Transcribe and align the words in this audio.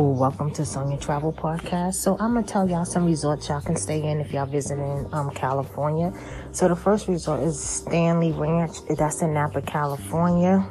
Oh, 0.00 0.10
welcome 0.10 0.52
to 0.52 0.64
Sonia 0.64 0.96
Travel 0.96 1.32
Podcast. 1.32 1.94
So 1.94 2.12
I'm 2.20 2.34
gonna 2.34 2.46
tell 2.46 2.70
y'all 2.70 2.84
some 2.84 3.04
resorts 3.04 3.48
y'all 3.48 3.60
can 3.60 3.74
stay 3.74 4.00
in 4.00 4.20
if 4.20 4.32
y'all 4.32 4.46
visiting 4.46 5.08
um 5.12 5.28
California. 5.32 6.12
So 6.52 6.68
the 6.68 6.76
first 6.76 7.08
resort 7.08 7.40
is 7.40 7.60
Stanley 7.60 8.30
Ranch. 8.30 8.76
That's 8.96 9.22
in 9.22 9.34
Napa, 9.34 9.60
California. 9.62 10.64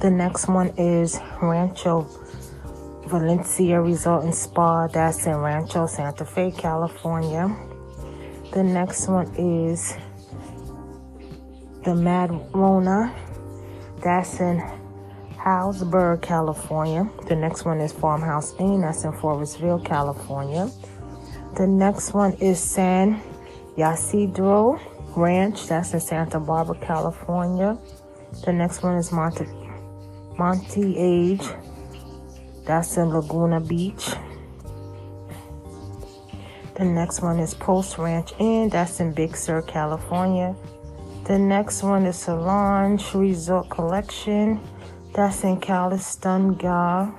The 0.00 0.10
next 0.10 0.48
one 0.48 0.68
is 0.78 1.20
Rancho 1.42 2.08
Valencia 3.04 3.78
Resort 3.82 4.24
and 4.24 4.34
Spa. 4.34 4.86
That's 4.86 5.26
in 5.26 5.36
Rancho 5.36 5.86
Santa 5.86 6.24
Fe, 6.24 6.52
California. 6.52 7.54
The 8.54 8.62
next 8.62 9.08
one 9.08 9.26
is 9.36 9.94
the 11.84 11.94
Madrona. 11.94 13.14
That's 14.02 14.40
in 14.40 14.81
Hillsborough, 15.44 16.18
California. 16.18 17.08
The 17.26 17.34
next 17.34 17.64
one 17.64 17.80
is 17.80 17.92
Farmhouse 17.92 18.54
Inn. 18.58 18.82
That's 18.82 19.04
in 19.04 19.12
Forestville, 19.12 19.84
California. 19.84 20.70
The 21.56 21.66
next 21.66 22.14
one 22.14 22.34
is 22.34 22.60
San 22.60 23.20
Ysidro 23.76 24.78
Ranch. 25.16 25.66
That's 25.66 25.94
in 25.94 26.00
Santa 26.00 26.38
Barbara, 26.38 26.76
California. 26.80 27.76
The 28.44 28.52
next 28.52 28.82
one 28.82 28.96
is 28.96 29.10
Monte, 29.10 29.44
Montage. 30.38 31.44
That's 32.64 32.96
in 32.96 33.10
Laguna 33.10 33.60
Beach. 33.60 34.10
The 36.74 36.84
next 36.84 37.20
one 37.20 37.38
is 37.38 37.52
Post 37.52 37.98
Ranch 37.98 38.32
Inn. 38.38 38.68
That's 38.68 39.00
in 39.00 39.12
Big 39.12 39.36
Sur, 39.36 39.62
California. 39.62 40.54
The 41.24 41.38
next 41.38 41.82
one 41.82 42.06
is 42.06 42.16
Solage 42.16 43.14
Resort 43.18 43.68
Collection. 43.68 44.60
That's 45.14 45.44
in 45.44 45.60
Calistoga, 45.60 47.12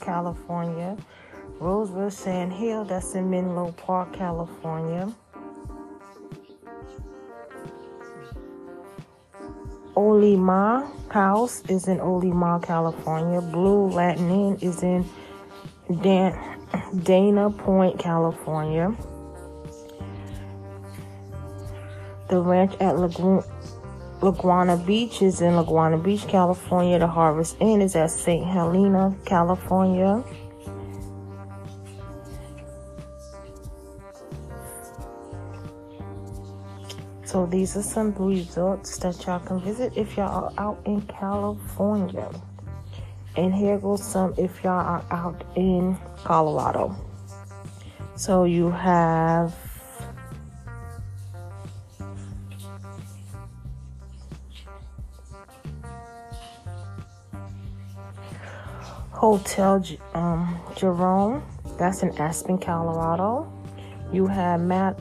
California. 0.00 0.96
Rosewood 1.60 2.12
Sand 2.12 2.52
Hill, 2.52 2.84
that's 2.84 3.14
in 3.14 3.30
Menlo 3.30 3.70
Park, 3.70 4.12
California. 4.12 5.14
Olema 9.94 10.90
House 11.10 11.62
is 11.68 11.86
in 11.86 11.98
Olema, 11.98 12.60
California. 12.60 13.40
Blue 13.40 13.90
Lantern 13.90 14.30
Inn 14.30 14.58
is 14.60 14.82
in 14.82 15.08
Dan- 16.02 16.36
Dana 17.04 17.50
Point, 17.50 17.98
California. 17.98 18.92
The 22.28 22.40
ranch 22.40 22.74
at 22.80 22.98
Lagoon 22.98 23.42
Laguna 24.22 24.78
Beach 24.78 25.20
is 25.20 25.42
in 25.42 25.56
Laguna 25.56 25.98
Beach, 25.98 26.26
California. 26.26 26.98
The 26.98 27.06
Harvest 27.06 27.56
Inn 27.60 27.82
is 27.82 27.94
at 27.96 28.10
St. 28.10 28.46
Helena, 28.46 29.14
California. 29.26 30.24
So 37.24 37.44
these 37.44 37.76
are 37.76 37.82
some 37.82 38.14
resorts 38.14 38.96
that 38.98 39.26
y'all 39.26 39.40
can 39.40 39.60
visit 39.60 39.92
if 39.96 40.16
y'all 40.16 40.46
are 40.46 40.52
out 40.56 40.80
in 40.86 41.02
California. 41.02 42.30
And 43.36 43.54
here 43.54 43.78
goes 43.78 44.02
some 44.02 44.32
if 44.38 44.64
y'all 44.64 44.72
are 44.72 45.04
out 45.10 45.44
in 45.56 45.98
Colorado. 46.24 46.96
So 48.14 48.44
you 48.44 48.70
have 48.70 49.54
Hotel 59.16 59.82
um, 60.12 60.60
Jerome, 60.76 61.42
that's 61.78 62.02
in 62.02 62.16
Aspen, 62.18 62.58
Colorado. 62.58 63.50
You 64.12 64.26
have 64.26 64.60
Matt, 64.60 65.00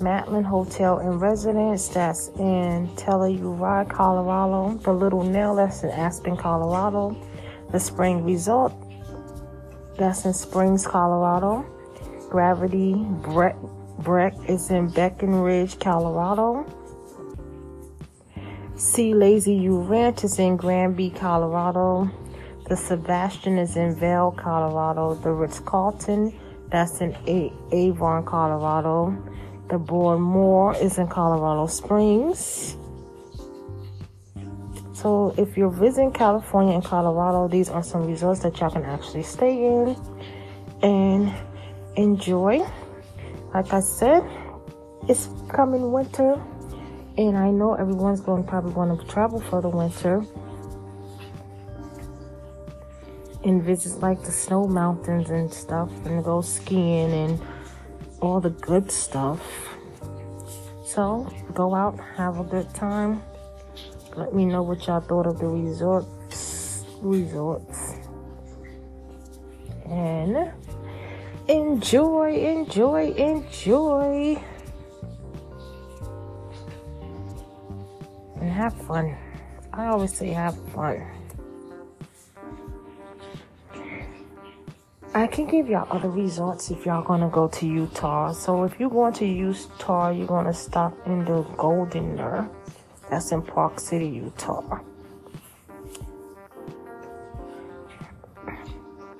Matlin 0.00 0.42
Hotel 0.42 0.98
and 0.98 1.20
Residence, 1.20 1.88
that's 1.88 2.28
in 2.38 2.88
Telluride, 2.96 3.90
Colorado. 3.90 4.78
The 4.78 4.92
Little 4.92 5.22
Nell, 5.22 5.54
that's 5.54 5.82
in 5.82 5.90
Aspen, 5.90 6.36
Colorado. 6.36 7.14
The 7.70 7.78
Spring 7.78 8.24
Resort, 8.24 8.72
that's 9.98 10.24
in 10.24 10.32
Springs, 10.32 10.86
Colorado. 10.86 11.64
Gravity 12.30 12.94
Breck, 13.22 13.56
Breck 13.98 14.34
is 14.48 14.70
in 14.70 14.88
Breckenridge, 14.88 15.78
Colorado. 15.78 16.64
C 18.82 19.14
Lazy 19.14 19.54
U 19.54 19.78
Ranch 19.78 20.24
is 20.24 20.40
in 20.40 20.56
Granby, 20.56 21.10
Colorado. 21.10 22.10
The 22.68 22.76
Sebastian 22.76 23.56
is 23.56 23.76
in 23.76 23.94
Vail, 23.94 24.32
Colorado. 24.32 25.14
The 25.14 25.30
Ritz 25.30 25.60
Carlton, 25.60 26.36
that's 26.68 27.00
in 27.00 27.14
A- 27.28 27.52
Avon, 27.70 28.24
Colorado. 28.24 29.16
The 29.70 29.78
Broadmoor 29.78 30.74
is 30.76 30.98
in 30.98 31.06
Colorado 31.06 31.68
Springs. 31.68 32.76
So, 34.92 35.32
if 35.38 35.56
you're 35.56 35.70
visiting 35.70 36.12
California 36.12 36.74
and 36.74 36.84
Colorado, 36.84 37.46
these 37.46 37.70
are 37.70 37.84
some 37.84 38.04
resorts 38.04 38.40
that 38.40 38.58
y'all 38.58 38.70
can 38.70 38.84
actually 38.84 39.22
stay 39.22 39.64
in 39.64 39.96
and 40.82 41.32
enjoy. 41.96 42.66
Like 43.54 43.72
I 43.72 43.80
said, 43.80 44.24
it's 45.08 45.28
coming 45.48 45.92
winter, 45.92 46.42
and 47.16 47.36
I 47.36 47.50
know 47.50 47.74
everyone's 47.74 48.20
going 48.20 48.44
to 48.44 48.48
probably 48.48 48.72
want 48.72 49.00
to 49.00 49.06
travel 49.06 49.40
for 49.40 49.60
the 49.60 49.68
winter 49.68 50.24
and 53.44 53.62
visit 53.62 54.00
like 54.00 54.22
the 54.22 54.32
snow 54.32 54.66
mountains 54.66 55.30
and 55.30 55.52
stuff 55.52 55.90
and 56.06 56.24
go 56.24 56.40
skiing 56.40 57.12
and 57.12 57.40
all 58.20 58.40
the 58.40 58.50
good 58.50 58.90
stuff. 58.90 59.40
So 60.84 61.32
go 61.54 61.74
out, 61.74 61.98
have 62.16 62.38
a 62.38 62.44
good 62.44 62.72
time. 62.74 63.22
Let 64.14 64.34
me 64.34 64.44
know 64.44 64.62
what 64.62 64.86
y'all 64.86 65.00
thought 65.00 65.26
of 65.26 65.38
the 65.38 65.46
resorts 65.46 66.84
resorts. 67.02 67.94
And 69.86 70.52
enjoy, 71.48 72.34
enjoy, 72.36 73.12
enjoy. 73.12 74.42
And 78.42 78.50
have 78.50 78.74
fun. 78.74 79.16
I 79.72 79.86
always 79.86 80.12
say 80.14 80.30
have 80.30 80.58
fun. 80.70 81.00
I 85.14 85.28
can 85.28 85.46
give 85.46 85.68
y'all 85.68 85.86
other 85.96 86.10
resorts 86.10 86.72
if 86.72 86.84
y'all 86.84 87.04
gonna 87.04 87.28
go 87.28 87.46
to 87.46 87.66
Utah. 87.66 88.32
So 88.32 88.64
if 88.64 88.80
you're 88.80 88.90
going 88.90 89.12
to 89.12 89.24
Utah, 89.24 90.10
you're 90.10 90.26
gonna 90.26 90.52
stop 90.52 90.92
in 91.06 91.24
the 91.24 91.42
Golden 91.56 92.16
Goldner. 92.16 92.50
That's 93.08 93.30
in 93.30 93.42
Park 93.42 93.78
City, 93.78 94.08
Utah. 94.08 94.80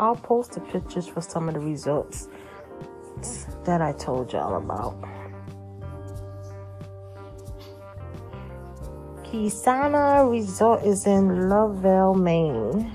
I'll 0.00 0.16
post 0.16 0.54
the 0.54 0.60
pictures 0.62 1.06
for 1.06 1.20
some 1.20 1.46
of 1.46 1.54
the 1.54 1.60
resorts 1.60 2.28
that 3.66 3.80
I 3.80 3.92
told 3.92 4.32
y'all 4.32 4.56
about. 4.56 5.21
Kisana 9.32 10.30
Resort 10.30 10.84
is 10.84 11.06
in 11.06 11.48
Lovell, 11.48 12.12
Maine. 12.12 12.92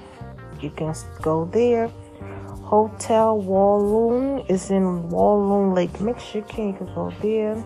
You 0.62 0.70
can 0.70 0.94
go 1.20 1.46
there. 1.46 1.88
Hotel 2.62 3.40
Walloon 3.40 4.46
is 4.48 4.70
in 4.70 5.10
Walloon 5.10 5.74
Lake, 5.74 6.00
Michigan. 6.00 6.68
You 6.68 6.74
can 6.74 6.94
go 6.94 7.12
there. 7.24 7.64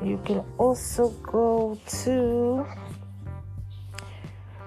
You 0.00 0.20
can 0.24 0.44
also 0.58 1.08
go 1.24 1.76
to 2.04 2.64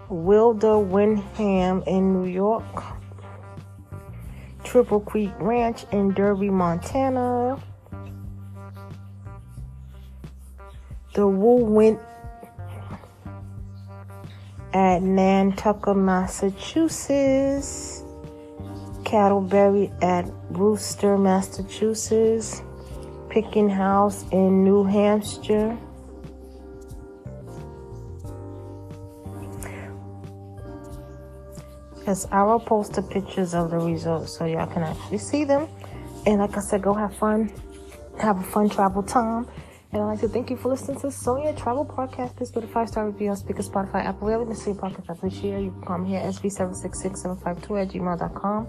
Wilder 0.10 0.77
Windham 0.77 1.83
in 1.88 2.12
New 2.12 2.30
York. 2.30 2.83
Triple 4.66 5.00
Creek 5.00 5.31
Ranch 5.39 5.86
in 5.94 6.12
Darby, 6.12 6.50
Montana. 6.50 7.63
The 11.15 11.21
Wauwinet 11.21 11.97
at 14.73 15.01
Nantucket, 15.01 15.95
Massachusetts. 15.95 18.03
Candleberry 19.03 19.94
at 20.03 20.29
Brewster, 20.51 21.17
Massachusetts. 21.17 22.62
Picking 23.29 23.69
House 23.69 24.25
in 24.33 24.65
New 24.65 24.83
Hampshire. 24.83 25.77
Because 31.95 32.27
I 32.29 32.44
will 32.44 32.59
post 32.59 32.91
the 32.91 33.01
pictures 33.01 33.53
of 33.53 33.71
the 33.71 33.77
results 33.77 34.38
so 34.38 34.44
y'all 34.44 34.67
can 34.67 34.83
actually 34.83 35.19
see 35.19 35.45
them. 35.45 35.69
And 36.25 36.39
like 36.39 36.57
I 36.57 36.59
said, 36.59 36.81
go 36.81 36.94
have 36.94 37.15
fun. 37.15 37.53
Have 38.19 38.41
a 38.41 38.44
fun 38.44 38.67
travel 38.67 39.01
time. 39.01 39.47
And 39.92 40.02
I'd 40.02 40.06
like 40.06 40.20
to 40.22 40.28
thank 40.28 40.50
you 40.50 40.58
for 40.58 40.70
listening 40.70 41.00
to 41.02 41.12
Sonia 41.12 41.54
Travel 41.54 41.86
Podcast. 41.86 42.36
Please 42.36 42.50
give 42.52 42.64
a 42.64 42.68
five 42.68 42.90
star 42.90 43.06
review 43.08 43.30
on 43.30 43.38
Spreaker, 43.38 43.64
Spotify, 43.68 44.04
Apple, 44.06 44.26
wherever 44.28 44.44
you 44.44 44.50
listen 44.50 44.76
to 44.76 44.82
podcast. 44.82 45.10
I 45.10 45.14
appreciate. 45.14 45.64
You 45.64 45.72
can 45.72 45.82
call 45.84 45.98
me 46.00 46.10
here 46.10 46.20
at 46.20 46.34
sb766752 46.34 47.82
at 47.82 47.90
gmail.com. 47.90 48.68